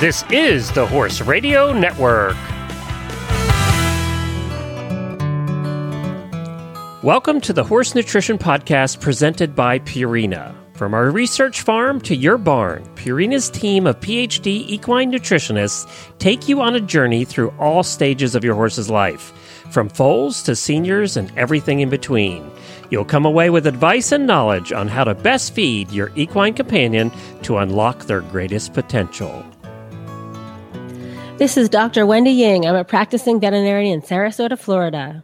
[0.00, 2.36] This is the Horse Radio Network.
[7.02, 10.54] Welcome to the Horse Nutrition Podcast presented by Purina.
[10.74, 15.90] From our research farm to your barn, Purina's team of PhD equine nutritionists
[16.20, 19.32] take you on a journey through all stages of your horse's life,
[19.72, 22.48] from foals to seniors and everything in between.
[22.90, 27.10] You'll come away with advice and knowledge on how to best feed your equine companion
[27.42, 29.44] to unlock their greatest potential.
[31.38, 32.04] This is Dr.
[32.04, 32.66] Wendy Ying.
[32.66, 35.22] I'm a practicing veterinarian in Sarasota, Florida.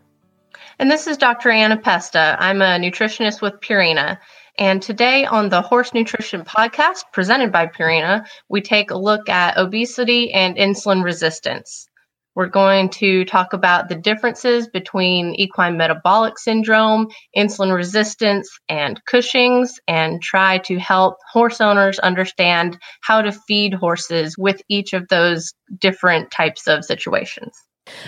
[0.79, 1.51] And this is Dr.
[1.51, 2.37] Anna Pesta.
[2.39, 4.19] I'm a nutritionist with Purina.
[4.57, 9.59] And today on the Horse Nutrition Podcast, presented by Purina, we take a look at
[9.59, 11.89] obesity and insulin resistance.
[12.34, 19.79] We're going to talk about the differences between equine metabolic syndrome, insulin resistance, and Cushing's,
[19.87, 25.55] and try to help horse owners understand how to feed horses with each of those
[25.78, 27.56] different types of situations.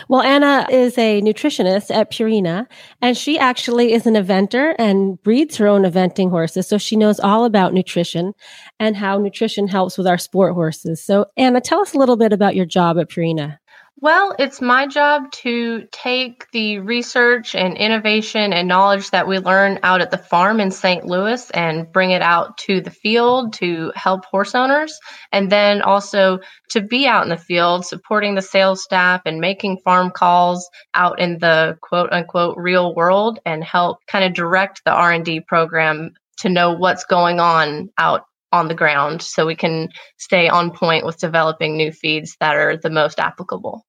[0.08, 2.66] Well, Anna is a nutritionist at Purina,
[3.02, 6.66] and she actually is an eventer and breeds her own eventing horses.
[6.66, 8.32] So she knows all about nutrition
[8.80, 11.02] and how nutrition helps with our sport horses.
[11.04, 13.58] So, Anna, tell us a little bit about your job at Purina.
[13.98, 19.78] Well, it's my job to take the research and innovation and knowledge that we learn
[19.82, 21.06] out at the farm in St.
[21.06, 24.98] Louis and bring it out to the field to help horse owners.
[25.32, 29.78] And then also to be out in the field supporting the sales staff and making
[29.82, 34.92] farm calls out in the quote unquote real world and help kind of direct the
[34.92, 38.26] R&D program to know what's going on out
[38.56, 42.76] on the ground so we can stay on point with developing new feeds that are
[42.76, 43.84] the most applicable.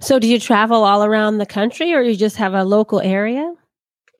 [0.00, 3.54] So, do you travel all around the country or you just have a local area?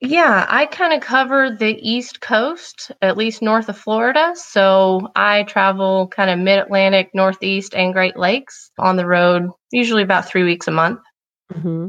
[0.02, 4.32] Yeah, I kind of cover the East Coast, at least north of Florida.
[4.34, 10.02] So I travel kind of mid Atlantic, Northeast, and Great Lakes on the road, usually
[10.02, 11.00] about three weeks a month.
[11.52, 11.88] Mm-hmm.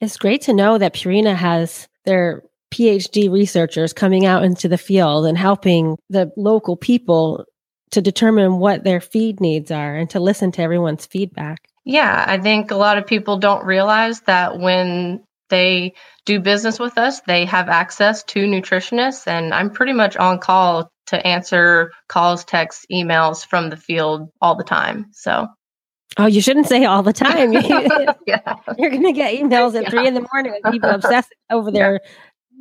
[0.00, 5.26] It's great to know that Purina has their PhD researchers coming out into the field
[5.26, 7.44] and helping the local people
[7.92, 11.68] to determine what their feed needs are and to listen to everyone's feedback.
[11.84, 15.94] Yeah, I think a lot of people don't realize that when they
[16.24, 20.90] do business with us, they have access to nutritionists, and I'm pretty much on call
[21.06, 25.06] to answer calls, texts, emails from the field all the time.
[25.12, 25.46] So
[26.18, 27.52] Oh, you shouldn't say all the time.
[28.26, 28.56] yeah.
[28.78, 29.90] You're going to get emails at yeah.
[29.90, 32.00] three in the morning with people obsessing over their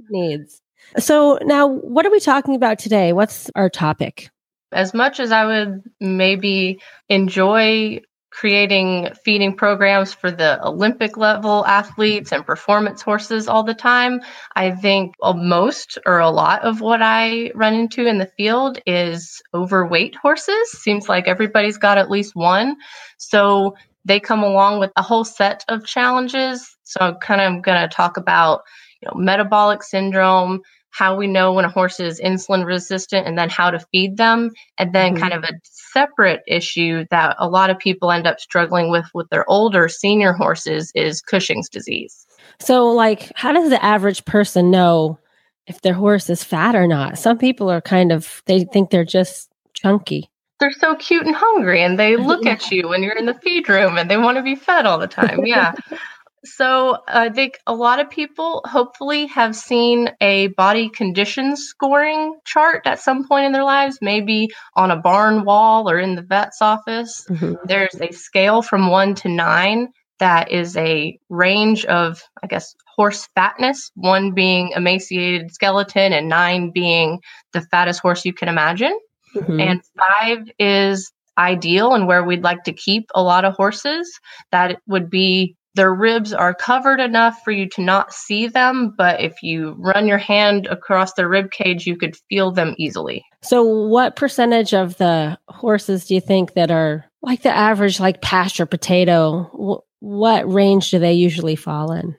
[0.10, 0.62] needs.
[0.98, 3.14] So now, what are we talking about today?
[3.14, 4.30] What's our topic?
[4.72, 6.80] As much as I would maybe
[7.10, 8.02] enjoy
[8.36, 14.20] creating feeding programs for the Olympic level athletes and performance horses all the time.
[14.58, 19.42] I think most or a lot of what I run into in the field is
[19.54, 20.72] overweight horses.
[20.72, 22.76] Seems like everybody's got at least one.
[23.18, 26.76] So they come along with a whole set of challenges.
[26.84, 28.64] So I'm kind of going to talk about
[29.02, 30.62] you know, metabolic syndrome,
[30.92, 34.52] how we know when a horse is insulin resistant, and then how to feed them.
[34.78, 35.22] And then mm-hmm.
[35.22, 39.30] kind of a separate issue that a lot of people end up struggling with with
[39.30, 42.26] their older senior horses is Cushing's disease.
[42.60, 45.20] So, like, how does the average person know
[45.68, 47.18] if their horse is fat or not?
[47.18, 50.30] Some people are kind of, they think they're just chunky
[50.60, 53.68] they're so cute and hungry and they look at you when you're in the feed
[53.70, 55.46] room and they want to be fed all the time.
[55.46, 55.74] Yeah.
[56.46, 62.84] So I think a lot of people hopefully have seen a body condition scoring chart
[62.86, 66.62] at some point in their lives, maybe on a barn wall or in the vet's
[66.62, 67.26] office.
[67.30, 67.54] Mm-hmm.
[67.66, 69.90] There's a scale from one to nine
[70.20, 76.72] that is a range of, I guess, horse fatness, one being emaciated skeleton and nine
[76.72, 77.20] being
[77.52, 78.98] the fattest horse you can imagine.
[79.36, 79.60] Mm-hmm.
[79.60, 84.20] And five is ideal and where we'd like to keep a lot of horses.
[84.52, 89.22] That would be their ribs are covered enough for you to not see them, but
[89.22, 93.23] if you run your hand across their rib cage, you could feel them easily.
[93.41, 98.22] So, what percentage of the horses do you think that are like the average, like
[98.22, 99.82] pasture potato?
[100.00, 102.16] What range do they usually fall in?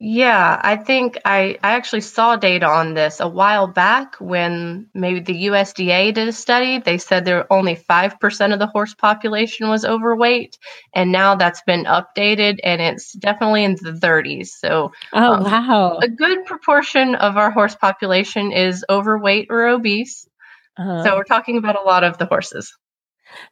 [0.00, 5.18] Yeah, I think I, I actually saw data on this a while back when maybe
[5.18, 6.78] the USDA did a study.
[6.78, 10.56] They said there were only 5% of the horse population was overweight.
[10.94, 14.50] And now that's been updated and it's definitely in the 30s.
[14.60, 15.98] So, oh, um, wow.
[15.98, 20.28] A good proportion of our horse population is overweight or obese.
[20.76, 21.02] Uh-huh.
[21.02, 22.72] So, we're talking about a lot of the horses.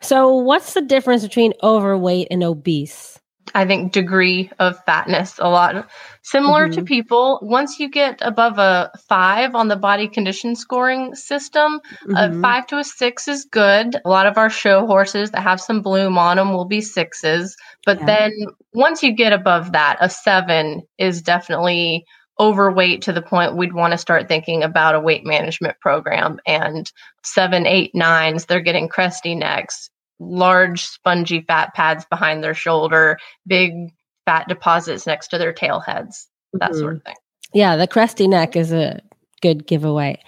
[0.00, 3.15] So, what's the difference between overweight and obese?
[3.54, 5.38] I think, degree of fatness.
[5.38, 5.88] A lot
[6.22, 6.80] similar mm-hmm.
[6.80, 7.38] to people.
[7.42, 12.16] Once you get above a five on the body condition scoring system, mm-hmm.
[12.16, 13.94] a five to a six is good.
[14.04, 17.56] A lot of our show horses that have some bloom on them will be sixes.
[17.84, 18.06] But yeah.
[18.06, 18.32] then
[18.74, 22.04] once you get above that, a seven is definitely
[22.38, 26.38] overweight to the point we'd want to start thinking about a weight management program.
[26.46, 26.90] And
[27.22, 33.92] seven, eight, nines, they're getting cresty necks, large spongy fat pads behind their shoulder, big
[34.24, 36.80] fat deposits next to their tail heads, that mm-hmm.
[36.80, 37.14] sort of thing.
[37.54, 39.00] Yeah, the cresty neck is a
[39.40, 40.20] good giveaway.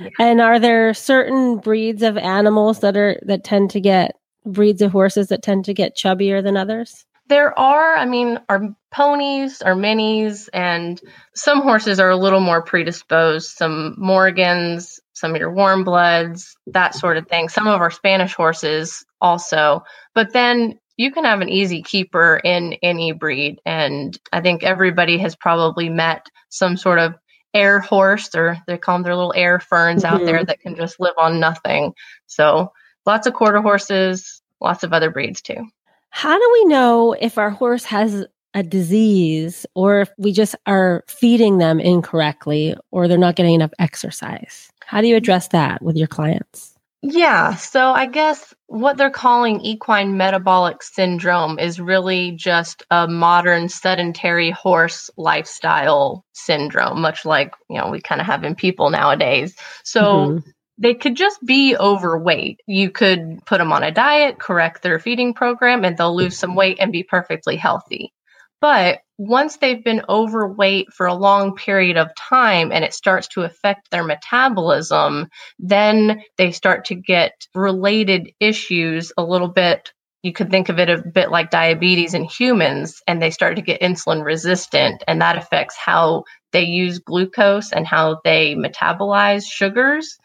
[0.00, 0.08] Yeah.
[0.18, 4.92] And are there certain breeds of animals that are that tend to get breeds of
[4.92, 7.04] horses that tend to get chubbier than others?
[7.28, 11.00] There are, I mean, our ponies, our minis, and
[11.34, 13.48] some horses are a little more predisposed.
[13.48, 17.48] Some Morgans, some of your warm bloods, that sort of thing.
[17.48, 19.82] Some of our Spanish horses also.
[20.14, 23.58] But then you can have an easy keeper in any breed.
[23.64, 27.14] And I think everybody has probably met some sort of
[27.54, 30.14] air horse, or they call them their little air ferns mm-hmm.
[30.14, 30.44] out there mm-hmm.
[30.44, 31.94] that can just live on nothing.
[32.26, 32.70] So
[33.06, 35.66] lots of quarter horses, lots of other breeds too.
[36.10, 41.04] How do we know if our horse has a disease or if we just are
[41.08, 44.70] feeding them incorrectly or they're not getting enough exercise?
[44.86, 46.72] How do you address that with your clients?
[47.02, 53.68] Yeah, so I guess what they're calling equine metabolic syndrome is really just a modern
[53.68, 59.54] sedentary horse lifestyle syndrome, much like, you know, we kind of have in people nowadays.
[59.84, 62.60] So mm-hmm they could just be overweight.
[62.66, 66.54] You could put them on a diet, correct their feeding program, and they'll lose some
[66.54, 68.12] weight and be perfectly healthy.
[68.60, 73.42] But once they've been overweight for a long period of time and it starts to
[73.42, 75.28] affect their metabolism,
[75.58, 79.92] then they start to get related issues a little bit.
[80.22, 83.62] You could think of it a bit like diabetes in humans, and they start to
[83.62, 90.16] get insulin resistant, and that affects how they use glucose and how they metabolize sugars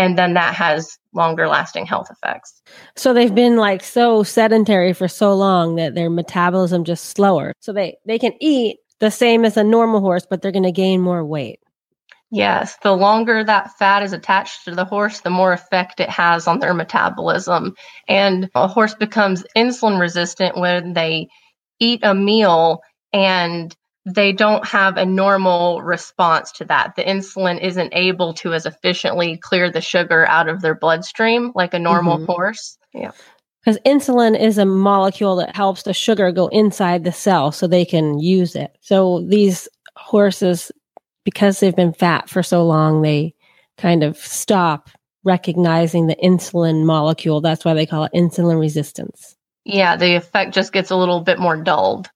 [0.00, 2.62] and then that has longer lasting health effects.
[2.96, 7.52] So they've been like so sedentary for so long that their metabolism just slower.
[7.60, 10.72] So they they can eat the same as a normal horse but they're going to
[10.72, 11.60] gain more weight.
[12.30, 16.46] Yes, the longer that fat is attached to the horse, the more effect it has
[16.46, 17.74] on their metabolism.
[18.08, 21.28] And a horse becomes insulin resistant when they
[21.78, 22.80] eat a meal
[23.12, 23.76] and
[24.14, 26.96] they don't have a normal response to that.
[26.96, 31.74] The insulin isn't able to as efficiently clear the sugar out of their bloodstream like
[31.74, 32.26] a normal mm-hmm.
[32.26, 32.78] horse.
[32.92, 33.12] Yeah.
[33.64, 37.84] Because insulin is a molecule that helps the sugar go inside the cell so they
[37.84, 38.76] can use it.
[38.80, 40.72] So these horses,
[41.24, 43.34] because they've been fat for so long, they
[43.76, 44.88] kind of stop
[45.24, 47.42] recognizing the insulin molecule.
[47.42, 49.36] That's why they call it insulin resistance.
[49.66, 52.08] Yeah, the effect just gets a little bit more dulled.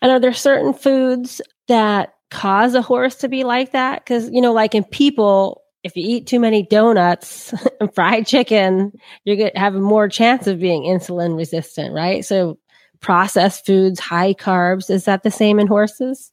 [0.00, 4.04] And are there certain foods that cause a horse to be like that?
[4.04, 8.92] Because, you know, like in people, if you eat too many donuts and fried chicken,
[9.24, 12.24] you're going to have more chance of being insulin resistant, right?
[12.24, 12.58] So,
[13.00, 16.30] processed foods, high carbs, is that the same in horses?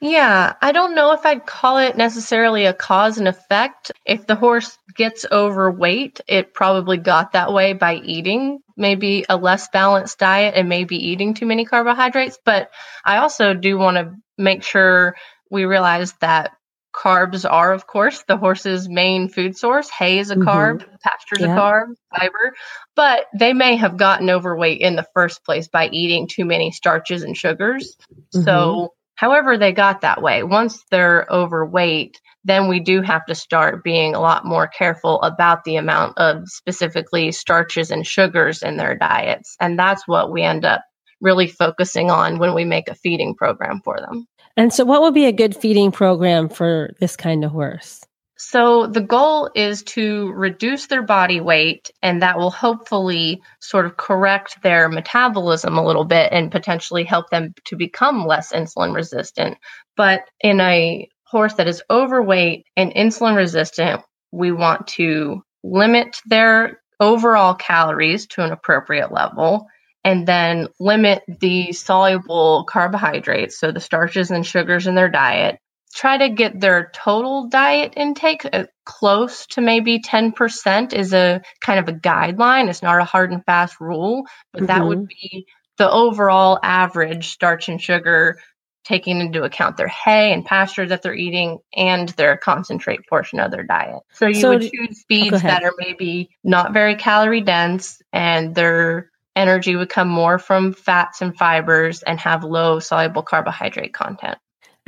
[0.00, 3.90] Yeah, I don't know if I'd call it necessarily a cause and effect.
[4.06, 9.68] If the horse gets overweight, it probably got that way by eating maybe a less
[9.70, 12.38] balanced diet and maybe eating too many carbohydrates.
[12.44, 12.70] But
[13.04, 15.16] I also do want to make sure
[15.50, 16.52] we realize that
[16.94, 19.88] carbs are, of course, the horse's main food source.
[19.90, 20.48] Hay is a mm-hmm.
[20.48, 21.54] carb, pasture's yeah.
[21.54, 22.54] a carb, fiber,
[22.94, 27.22] but they may have gotten overweight in the first place by eating too many starches
[27.22, 27.96] and sugars.
[28.34, 28.44] Mm-hmm.
[28.44, 30.44] So however they got that way.
[30.44, 35.64] Once they're overweight, then we do have to start being a lot more careful about
[35.64, 39.56] the amount of specifically starches and sugars in their diets.
[39.60, 40.82] And that's what we end up
[41.20, 44.24] really focusing on when we make a feeding program for them.
[44.56, 48.04] And so, what would be a good feeding program for this kind of horse?
[48.40, 53.96] So the goal is to reduce their body weight, and that will hopefully sort of
[53.96, 59.58] correct their metabolism a little bit and potentially help them to become less insulin resistant.
[59.96, 66.80] But in a horse that is overweight and insulin resistant, we want to limit their
[67.00, 69.66] overall calories to an appropriate level
[70.04, 75.58] and then limit the soluble carbohydrates, so the starches and sugars in their diet,
[75.94, 81.80] try to get their total diet intake uh, close to maybe 10% is a kind
[81.80, 82.68] of a guideline.
[82.68, 84.66] It's not a hard and fast rule, but mm-hmm.
[84.66, 85.06] that would mm-hmm.
[85.06, 85.46] be
[85.78, 88.38] the overall average starch and sugar
[88.84, 93.50] taking into account their hay and pasture that they're eating and their concentrate portion of
[93.50, 94.00] their diet.
[94.12, 98.54] So you so, would choose feeds oh, that are maybe not very calorie dense and
[98.54, 104.36] they're energy would come more from fats and fibers and have low soluble carbohydrate content.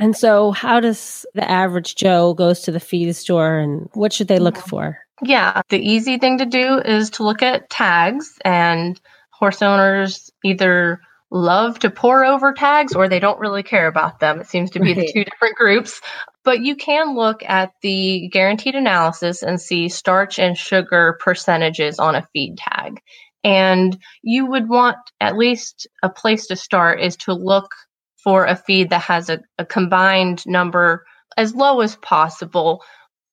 [0.01, 4.27] And so, how does the average Joe goes to the feed store, and what should
[4.27, 4.97] they look for?
[5.21, 10.99] Yeah, the easy thing to do is to look at tags, and horse owners either
[11.29, 14.41] love to pore over tags or they don't really care about them.
[14.41, 15.05] It seems to be right.
[15.05, 16.01] the two different groups.
[16.43, 22.15] But you can look at the guaranteed analysis and see starch and sugar percentages on
[22.15, 23.01] a feed tag.
[23.43, 27.69] And you would want at least a place to start is to look
[28.23, 31.05] for a feed that has a, a combined number
[31.37, 32.83] as low as possible,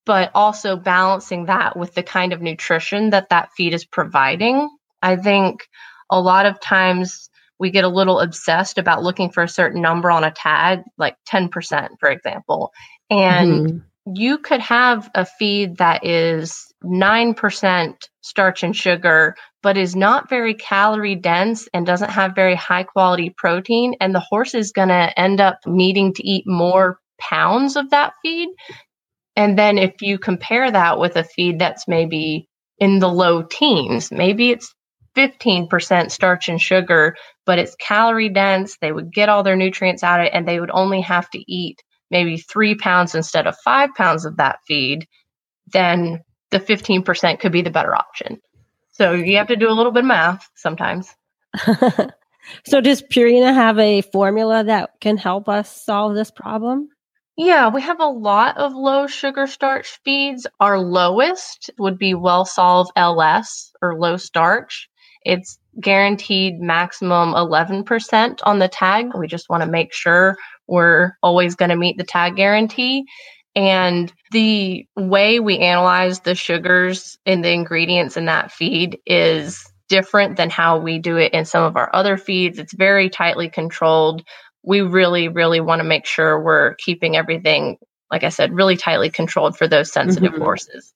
[0.06, 4.68] but also balancing that with the kind of nutrition that that feed is providing.
[5.02, 5.68] I think
[6.10, 7.28] a lot of times
[7.58, 11.16] we get a little obsessed about looking for a certain number on a tag, like
[11.28, 12.72] 10%, for example.
[13.10, 14.12] And mm-hmm.
[14.14, 20.54] you could have a feed that is 9% starch and sugar, but is not very
[20.54, 23.94] calorie dense and doesn't have very high quality protein.
[24.00, 28.12] And the horse is going to end up needing to eat more pounds of that
[28.22, 28.48] feed.
[29.34, 34.10] And then if you compare that with a feed that's maybe in the low teens,
[34.12, 34.74] maybe it's
[35.16, 38.76] 15% starch and sugar, but it's calorie dense.
[38.80, 41.52] They would get all their nutrients out of it and they would only have to
[41.52, 45.06] eat maybe three pounds instead of five pounds of that feed.
[45.72, 48.40] Then the 15% could be the better option.
[48.92, 51.14] So you have to do a little bit of math sometimes.
[52.66, 56.88] so does Purina have a formula that can help us solve this problem?
[57.36, 60.46] Yeah, we have a lot of low sugar starch feeds.
[60.58, 64.88] Our lowest would be WellSolve LS or low starch.
[65.22, 69.12] It's guaranteed maximum 11% on the tag.
[69.16, 70.36] We just want to make sure
[70.66, 73.04] we're always going to meet the tag guarantee.
[73.54, 80.36] And the way we analyze the sugars in the ingredients in that feed is different
[80.36, 82.58] than how we do it in some of our other feeds.
[82.58, 84.22] It's very tightly controlled.
[84.62, 87.78] We really, really want to make sure we're keeping everything,
[88.10, 90.42] like I said, really tightly controlled for those sensitive mm-hmm.
[90.42, 90.92] horses.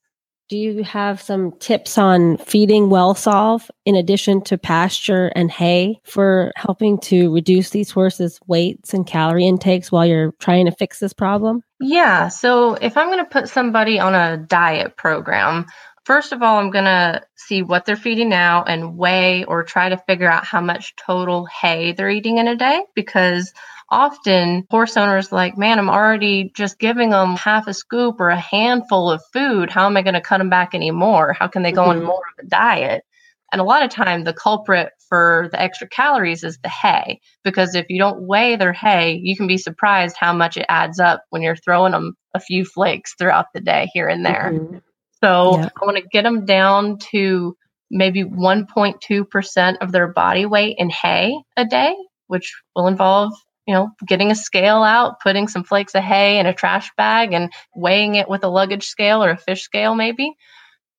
[0.52, 6.52] Do you have some tips on feeding WellSolve in addition to pasture and hay for
[6.56, 11.14] helping to reduce these horses' weights and calorie intakes while you're trying to fix this
[11.14, 11.64] problem?
[11.80, 12.28] Yeah.
[12.28, 15.64] So if I'm going to put somebody on a diet program,
[16.04, 19.88] First of all, I'm going to see what they're feeding now and weigh or try
[19.88, 23.52] to figure out how much total hay they're eating in a day because
[23.92, 28.40] often horse owners like, man, I'm already just giving them half a scoop or a
[28.40, 29.70] handful of food.
[29.70, 31.34] How am I going to cut them back anymore?
[31.38, 32.00] How can they go mm-hmm.
[32.00, 33.04] on more of a diet?
[33.52, 37.74] And a lot of time, the culprit for the extra calories is the hay, because
[37.74, 41.22] if you don't weigh their hay, you can be surprised how much it adds up
[41.28, 44.52] when you're throwing them a few flakes throughout the day here and there.
[44.54, 44.78] Mm-hmm.
[45.22, 45.68] So yeah.
[45.80, 47.54] I want to get them down to
[47.90, 51.94] maybe 1.2% of their body weight in hay a day,
[52.28, 53.34] which will involve
[53.66, 57.32] you know, getting a scale out, putting some flakes of hay in a trash bag
[57.32, 60.34] and weighing it with a luggage scale or a fish scale, maybe,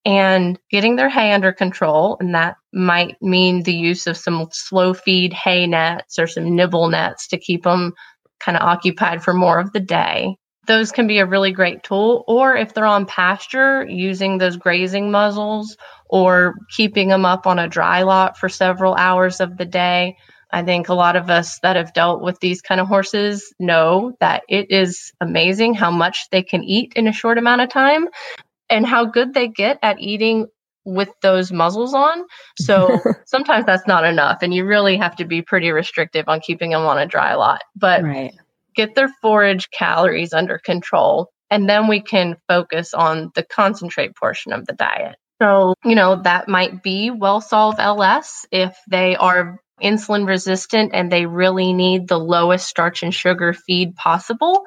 [0.06, 2.18] and getting their hay under control.
[2.20, 6.90] And that might mean the use of some slow feed hay nets or some nibble
[6.90, 7.94] nets to keep them
[8.40, 10.36] kind of occupied for more of the day.
[10.66, 12.24] Those can be a really great tool.
[12.28, 15.76] Or if they're on pasture, using those grazing muzzles
[16.10, 20.16] or keeping them up on a dry lot for several hours of the day
[20.54, 24.16] I think a lot of us that have dealt with these kind of horses know
[24.20, 28.08] that it is amazing how much they can eat in a short amount of time
[28.70, 30.46] and how good they get at eating
[30.86, 32.24] with those muzzles on.
[32.60, 36.70] So sometimes that's not enough and you really have to be pretty restrictive on keeping
[36.70, 37.62] them on a dry lot.
[37.76, 38.34] But right.
[38.76, 44.54] get their forage calories under control and then we can focus on the concentrate portion
[44.54, 45.16] of the diet.
[45.42, 51.26] So, you know, that might be WellSolve LS if they are insulin resistant and they
[51.26, 54.64] really need the lowest starch and sugar feed possible.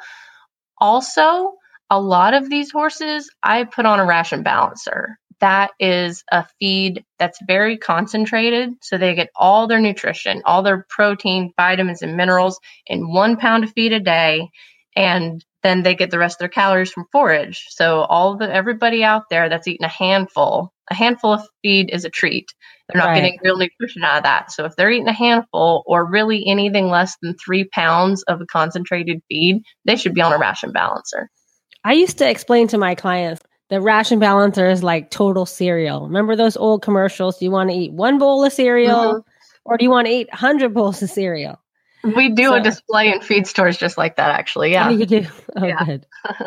[0.78, 1.52] Also,
[1.90, 5.18] a lot of these horses, I put on a ration balancer.
[5.40, 8.70] That is a feed that's very concentrated.
[8.82, 13.64] So they get all their nutrition, all their protein, vitamins, and minerals in one pound
[13.64, 14.48] of feed a day.
[14.96, 17.66] And then they get the rest of their calories from forage.
[17.70, 22.04] So all the everybody out there that's eating a handful, a handful of feed is
[22.04, 22.52] a treat.
[22.88, 23.16] They're not right.
[23.16, 24.52] getting real nutrition out of that.
[24.52, 28.46] So if they're eating a handful or really anything less than three pounds of a
[28.46, 31.28] concentrated feed, they should be on a ration balancer.
[31.82, 36.06] I used to explain to my clients the ration balancer is like total cereal.
[36.06, 37.38] Remember those old commercials?
[37.38, 39.18] Do you want to eat one bowl of cereal mm-hmm.
[39.64, 41.60] or do you want to eat 100 bowls of cereal?
[42.02, 44.72] We do so, a display in feed stores just like that, actually.
[44.72, 44.88] Yeah.
[44.88, 45.26] Oh, you do?
[45.56, 45.84] Oh, yeah.
[45.84, 46.06] good.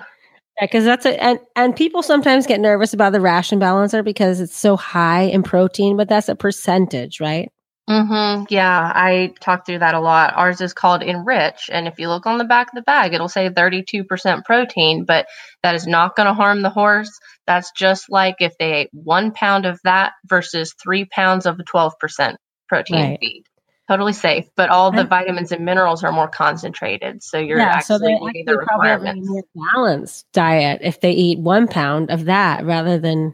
[0.59, 4.41] Yeah, because that's a and and people sometimes get nervous about the ration balancer because
[4.41, 7.49] it's so high in protein, but that's a percentage, right?
[7.89, 8.43] Mm-hmm.
[8.49, 10.33] Yeah, I talk through that a lot.
[10.35, 13.27] Ours is called Enrich, and if you look on the back of the bag, it'll
[13.27, 15.25] say 32% protein, but
[15.63, 17.09] that is not going to harm the horse.
[17.47, 21.63] That's just like if they ate one pound of that versus three pounds of a
[21.63, 22.35] 12%
[22.67, 23.19] protein right.
[23.19, 23.43] feed.
[23.89, 27.23] Totally safe, but all the vitamins and minerals are more concentrated.
[27.23, 29.25] So you're yeah, actually so they meeting the requirements.
[29.25, 33.33] Probably more balanced diet if they eat one pound of that rather than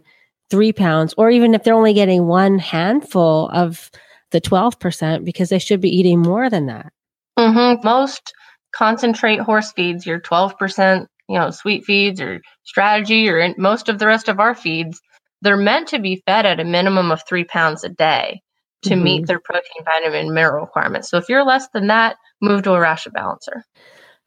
[0.50, 3.92] three pounds, or even if they're only getting one handful of
[4.32, 6.94] the 12%, because they should be eating more than that.
[7.38, 7.86] Mm-hmm.
[7.86, 8.34] Most
[8.74, 14.08] concentrate horse feeds, your 12%, you know, sweet feeds or strategy or most of the
[14.08, 15.02] rest of our feeds,
[15.42, 18.42] they're meant to be fed at a minimum of three pounds a day
[18.86, 19.04] to mm-hmm.
[19.04, 21.10] meet their protein, vitamin, mineral requirements.
[21.10, 23.64] So if you're less than that, move to a ration balancer.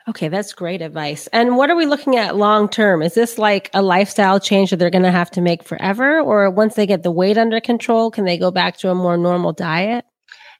[0.09, 1.27] Okay, that's great advice.
[1.35, 3.03] And what are we looking at long term?
[3.03, 6.21] Is this like a lifestyle change that they're going to have to make forever?
[6.21, 9.19] Or once they get the weight under control, can they go back to a more
[9.19, 10.07] normal diet?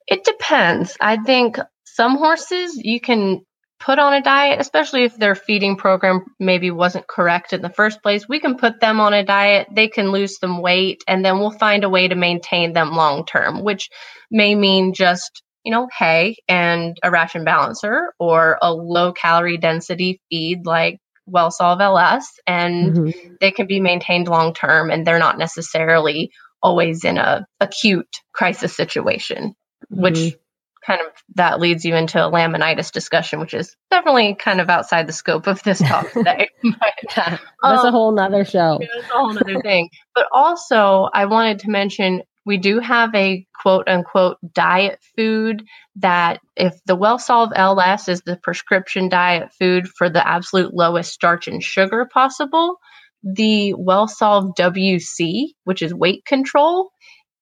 [0.07, 0.97] It depends.
[1.01, 3.41] I think some horses you can
[3.81, 8.03] put on a diet, especially if their feeding program maybe wasn't correct in the first
[8.03, 8.29] place.
[8.29, 11.51] We can put them on a diet, they can lose some weight, and then we'll
[11.51, 13.89] find a way to maintain them long term, which
[14.31, 20.19] may mean just you know, hay and a ration balancer or a low calorie density
[20.31, 23.35] feed like WellSolve LS, and mm-hmm.
[23.41, 26.31] they can be maintained long term and they're not necessarily
[26.63, 29.55] always in a acute crisis situation,
[29.93, 30.03] mm-hmm.
[30.03, 30.37] which
[30.89, 35.07] kind of that leads you into a laminitis discussion, which is definitely kind of outside
[35.07, 36.49] the scope of this talk today.
[36.63, 38.79] but, that's um, a whole nother show.
[38.81, 39.91] That's a whole nother thing.
[40.15, 45.63] But also, I wanted to mention we do have a quote unquote diet food
[45.97, 51.47] that if the WellSolve LS is the prescription diet food for the absolute lowest starch
[51.47, 52.77] and sugar possible,
[53.23, 56.91] the WellSolve WC, which is weight control,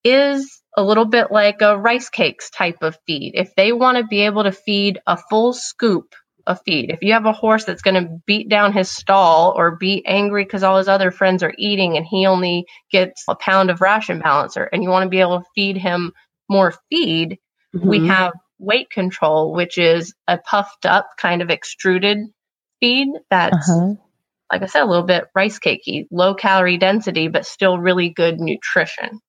[0.06, 3.32] is a little bit like a rice cakes type of feed.
[3.34, 6.14] If they want to be able to feed a full scoop
[6.46, 6.90] of feed.
[6.90, 10.44] If you have a horse that's going to beat down his stall or be angry
[10.44, 14.20] because all his other friends are eating and he only gets a pound of ration
[14.20, 16.12] balancer and you want to be able to feed him
[16.48, 17.38] more feed,
[17.74, 17.88] mm-hmm.
[17.88, 22.18] we have weight control, which is a puffed up kind of extruded
[22.80, 23.94] feed that's, uh-huh.
[24.52, 28.38] like I said, a little bit rice cakey, low calorie density, but still really good
[28.38, 29.20] nutrition.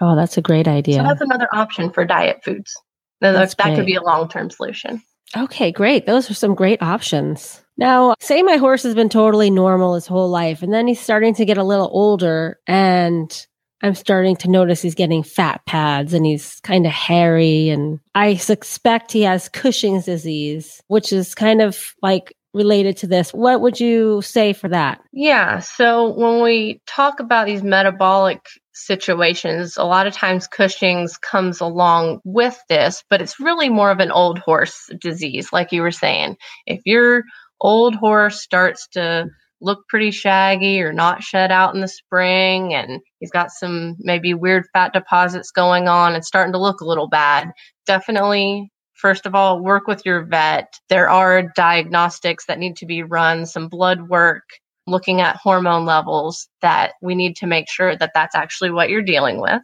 [0.00, 0.96] Oh, that's a great idea.
[0.96, 2.74] So that's another option for diet foods.
[3.20, 5.02] That, that could be a long term solution.
[5.36, 6.06] Okay, great.
[6.06, 7.60] Those are some great options.
[7.76, 11.34] Now, say my horse has been totally normal his whole life, and then he's starting
[11.34, 13.46] to get a little older, and
[13.84, 17.68] I'm starting to notice he's getting fat pads and he's kind of hairy.
[17.68, 23.34] And I suspect he has Cushing's disease, which is kind of like related to this.
[23.34, 25.02] What would you say for that?
[25.12, 25.58] Yeah.
[25.58, 28.40] So when we talk about these metabolic
[28.74, 34.00] situations, a lot of times Cushing's comes along with this, but it's really more of
[34.00, 36.36] an old horse disease, like you were saying.
[36.66, 37.24] If your
[37.60, 39.26] old horse starts to
[39.60, 44.34] look pretty shaggy or not shed out in the spring and he's got some maybe
[44.34, 47.50] weird fat deposits going on and starting to look a little bad,
[47.86, 50.78] definitely first of all, work with your vet.
[50.88, 54.44] There are diagnostics that need to be run, some blood work,
[54.86, 59.02] looking at hormone levels that we need to make sure that that's actually what you're
[59.02, 59.62] dealing with.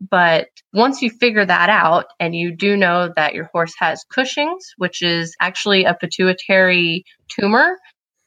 [0.00, 4.72] But once you figure that out and you do know that your horse has Cushing's,
[4.78, 7.76] which is actually a pituitary tumor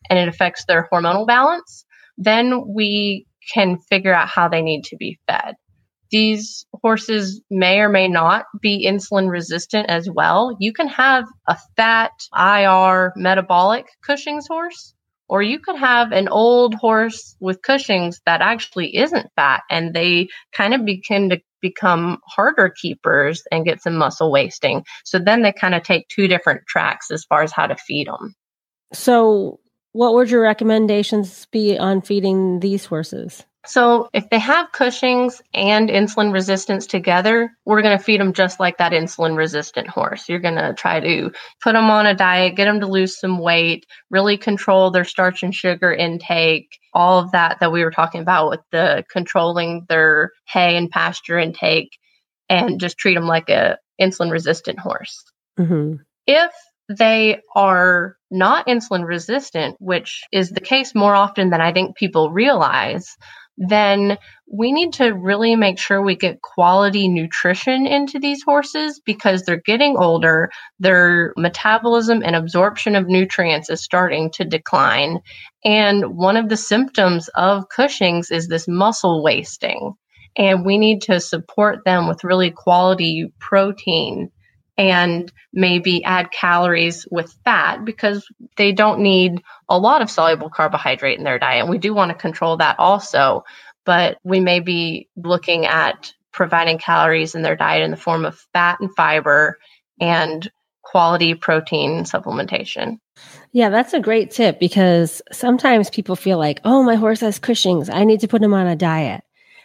[0.10, 1.86] and it affects their hormonal balance,
[2.18, 5.56] then we can figure out how they need to be fed.
[6.12, 10.56] These horses may or may not be insulin resistant as well.
[10.60, 14.94] You can have a fat IR metabolic Cushing's horse,
[15.34, 20.28] or you could have an old horse with Cushing's that actually isn't fat and they
[20.56, 24.86] kind of begin to become harder keepers and get some muscle wasting.
[25.06, 28.06] So then they kind of take two different tracks as far as how to feed
[28.06, 28.36] them.
[28.94, 29.60] So,
[29.94, 33.44] what would your recommendations be on feeding these horses?
[33.66, 38.60] So, if they have Cushing's and insulin resistance together, we're going to feed them just
[38.60, 40.28] like that insulin resistant horse.
[40.28, 43.40] You're going to try to put them on a diet, get them to lose some
[43.40, 48.22] weight, really control their starch and sugar intake, all of that that we were talking
[48.22, 51.98] about with the controlling their hay and pasture intake,
[52.50, 55.24] and just treat them like a insulin resistant horse.
[55.58, 56.02] Mm-hmm.
[56.28, 56.52] If
[56.90, 62.32] they are not insulin resistant, which is the case more often than I think people
[62.32, 63.16] realize,
[63.58, 64.18] then
[64.52, 69.62] we need to really make sure we get quality nutrition into these horses because they're
[69.66, 70.50] getting older.
[70.80, 75.20] Their metabolism and absorption of nutrients is starting to decline.
[75.64, 79.94] And one of the symptoms of Cushing's is this muscle wasting.
[80.36, 84.32] and we need to support them with really quality protein
[84.78, 91.18] and maybe add calories with fat because they don't need a lot of soluble carbohydrate
[91.18, 91.68] in their diet.
[91.68, 93.44] We do want to control that also,
[93.86, 98.40] but we may be looking at providing calories in their diet in the form of
[98.54, 99.60] fat and fiber
[100.02, 100.50] and
[100.82, 103.00] quality protein supplementation.
[103.52, 107.90] Yeah, that's a great tip because sometimes people feel like, oh, my horse has Cushing's.
[107.90, 109.24] I need to put him on a diet.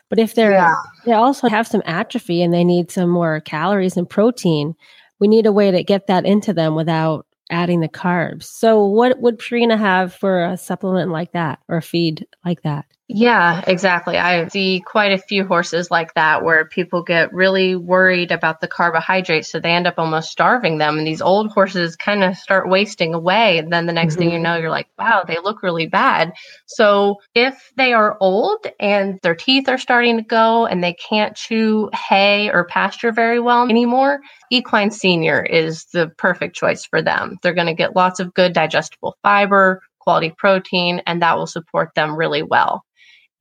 [0.08, 0.74] But if they're yeah.
[1.04, 4.74] they also have some atrophy and they need some more calories and protein,
[5.18, 8.44] we need a way to get that into them without adding the carbs.
[8.44, 12.86] So what would Purina have for a supplement like that or a feed like that?
[13.10, 14.18] Yeah, exactly.
[14.18, 18.68] I see quite a few horses like that where people get really worried about the
[18.68, 20.98] carbohydrates, so they end up almost starving them.
[20.98, 23.56] And these old horses kind of start wasting away.
[23.56, 24.18] And then the next mm-hmm.
[24.18, 24.42] thing you mm-hmm.
[24.42, 26.34] know, you're like, wow, they look really bad.
[26.66, 31.34] So if they are old and their teeth are starting to go and they can't
[31.34, 37.38] chew hay or pasture very well anymore, Equine Senior is the perfect choice for them.
[37.42, 41.94] They're going to get lots of good digestible fiber, quality protein, and that will support
[41.94, 42.84] them really well.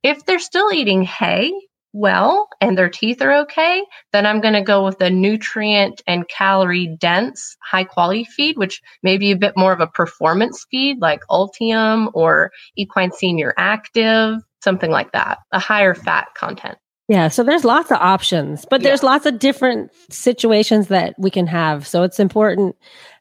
[0.02, 1.52] If they're still eating hay
[1.92, 3.82] well and their teeth are okay,
[4.12, 8.80] then I'm going to go with a nutrient and calorie dense high quality feed, which
[9.02, 14.36] may be a bit more of a performance feed like Ultium or Equine Senior Active,
[14.62, 16.78] something like that, a higher fat content.
[17.08, 19.10] Yeah, so there's lots of options, but there's yeah.
[19.10, 21.86] lots of different situations that we can have.
[21.86, 22.76] So it's important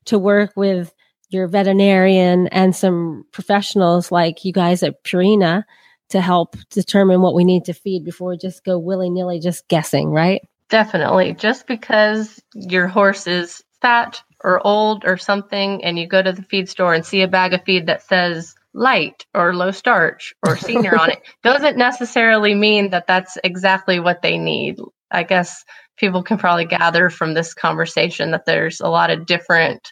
[0.06, 0.94] to work with
[1.30, 5.64] your veterinarian and some professionals like you guys at Purina
[6.10, 9.68] to help determine what we need to feed before we just go willy nilly, just
[9.68, 10.42] guessing, right?
[10.70, 11.34] Definitely.
[11.34, 16.44] Just because your horse is fat or old or something, and you go to the
[16.44, 20.58] feed store and see a bag of feed that says light or low starch or
[20.58, 24.78] senior on it, doesn't necessarily mean that that's exactly what they need.
[25.12, 25.64] I guess
[25.98, 29.92] people can probably gather from this conversation that there's a lot of different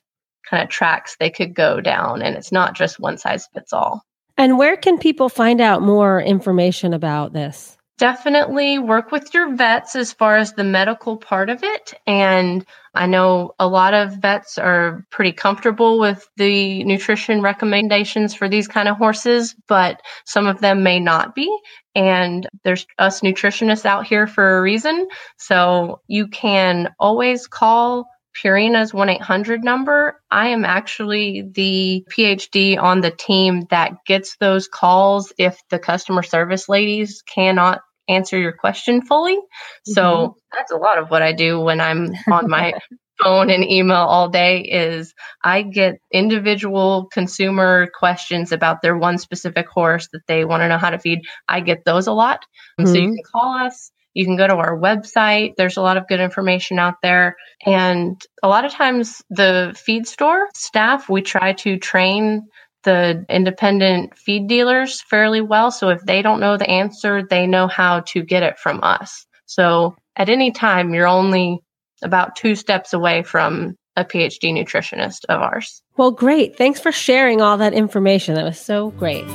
[0.50, 4.04] kind of tracks they could go down, and it's not just one size fits all.
[4.38, 7.78] And where can people find out more information about this?
[7.98, 11.94] Definitely work with your vets as far as the medical part of it.
[12.06, 18.50] And I know a lot of vets are pretty comfortable with the nutrition recommendations for
[18.50, 21.50] these kind of horses, but some of them may not be.
[21.96, 25.08] And there's us nutritionists out here for a reason.
[25.38, 28.10] So you can always call
[28.44, 30.22] Purina's 1 800 number.
[30.30, 36.24] I am actually the PhD on the team that gets those calls if the customer
[36.24, 39.38] service ladies cannot answer your question fully.
[39.38, 39.94] Mm-hmm.
[39.94, 42.74] So that's a lot of what I do when I'm on my
[43.24, 49.68] phone and email all day is I get individual consumer questions about their one specific
[49.68, 51.22] horse that they want to know how to feed.
[51.48, 52.46] I get those a lot.
[52.80, 52.92] Mm-hmm.
[52.92, 53.16] So you mm-hmm.
[53.16, 55.56] can call us you can go to our website.
[55.58, 57.36] There's a lot of good information out there.
[57.66, 62.48] And a lot of times, the feed store staff, we try to train
[62.84, 65.70] the independent feed dealers fairly well.
[65.70, 69.26] So if they don't know the answer, they know how to get it from us.
[69.46, 71.60] So at any time, you're only
[72.04, 75.82] about two steps away from a PhD nutritionist of ours.
[75.98, 76.58] Well, great.
[76.58, 78.36] Thanks for sharing all that information.
[78.36, 79.26] That was so great.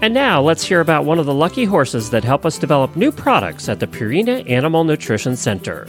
[0.00, 3.10] And now let's hear about one of the lucky horses that help us develop new
[3.10, 5.88] products at the Purina Animal Nutrition Center.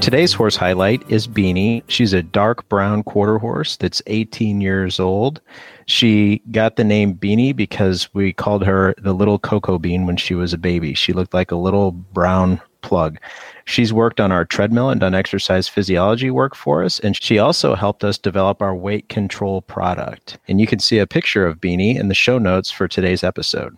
[0.00, 1.84] Today's horse highlight is Beanie.
[1.86, 5.40] She's a dark brown quarter horse that's 18 years old.
[5.86, 10.34] She got the name Beanie because we called her the little cocoa bean when she
[10.34, 10.92] was a baby.
[10.92, 13.18] She looked like a little brown plug.
[13.64, 16.98] She's worked on our treadmill and done exercise physiology work for us.
[17.00, 20.38] And she also helped us develop our weight control product.
[20.48, 23.76] And you can see a picture of Beanie in the show notes for today's episode.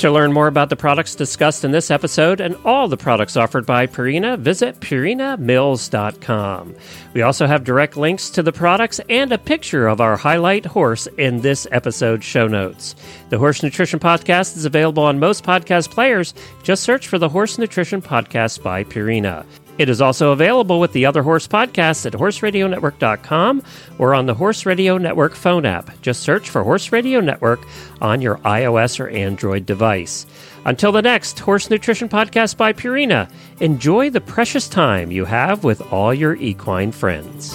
[0.00, 3.66] To learn more about the products discussed in this episode and all the products offered
[3.66, 6.74] by Purina, visit purinamills.com.
[7.12, 11.06] We also have direct links to the products and a picture of our highlight horse
[11.18, 12.94] in this episode show notes.
[13.28, 16.32] The Horse Nutrition Podcast is available on most podcast players.
[16.62, 19.44] Just search for the Horse Nutrition Podcast by Purina.
[19.78, 23.62] It is also available with the other horse podcasts at horseradionetwork.com
[23.98, 25.98] or on the Horse Radio Network phone app.
[26.02, 27.60] Just search for Horse Radio Network
[28.02, 30.26] on your iOS or Android device.
[30.66, 33.30] Until the next Horse Nutrition Podcast by Purina,
[33.60, 37.54] enjoy the precious time you have with all your equine friends.